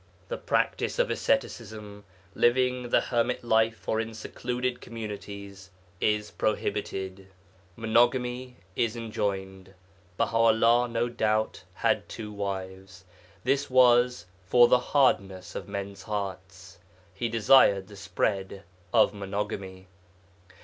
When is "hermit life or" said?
3.01-3.99